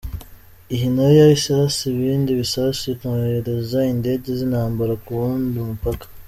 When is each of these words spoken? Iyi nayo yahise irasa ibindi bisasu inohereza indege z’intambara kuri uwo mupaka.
Iyi 0.73 0.87
nayo 0.93 1.13
yahise 1.21 1.47
irasa 1.51 1.81
ibindi 1.93 2.29
bisasu 2.41 2.81
inohereza 2.93 3.79
indege 3.93 4.27
z’intambara 4.37 4.93
kuri 5.03 5.19
uwo 5.23 5.29
mupaka. 5.71 6.05